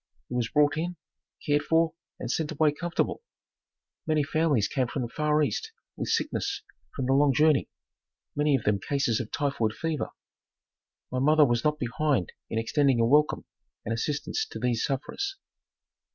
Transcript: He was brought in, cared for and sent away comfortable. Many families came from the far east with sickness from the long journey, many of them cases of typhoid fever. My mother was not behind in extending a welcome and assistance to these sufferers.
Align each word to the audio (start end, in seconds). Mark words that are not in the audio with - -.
He 0.29 0.33
was 0.35 0.49
brought 0.49 0.77
in, 0.77 0.95
cared 1.45 1.61
for 1.61 1.93
and 2.19 2.31
sent 2.31 2.51
away 2.51 2.71
comfortable. 2.71 3.21
Many 4.07 4.23
families 4.23 4.67
came 4.67 4.87
from 4.87 5.03
the 5.03 5.07
far 5.09 5.43
east 5.43 5.71
with 5.95 6.07
sickness 6.09 6.63
from 6.95 7.05
the 7.05 7.13
long 7.13 7.35
journey, 7.35 7.69
many 8.35 8.55
of 8.55 8.63
them 8.63 8.79
cases 8.79 9.19
of 9.19 9.29
typhoid 9.29 9.73
fever. 9.73 10.09
My 11.11 11.19
mother 11.19 11.45
was 11.45 11.63
not 11.63 11.77
behind 11.77 12.31
in 12.49 12.57
extending 12.57 12.99
a 12.99 13.05
welcome 13.05 13.45
and 13.85 13.93
assistance 13.93 14.43
to 14.47 14.57
these 14.57 14.83
sufferers. 14.83 15.37